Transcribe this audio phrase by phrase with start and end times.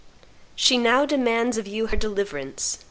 [0.55, 2.79] She now demands of you her deliverance